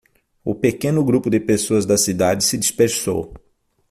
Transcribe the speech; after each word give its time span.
O 0.43 0.55
pequeno 0.55 1.05
grupo 1.05 1.29
de 1.29 1.39
pessoas 1.39 1.85
da 1.85 1.95
cidade 1.95 2.43
se 2.43 2.57
dispersou. 2.57 3.31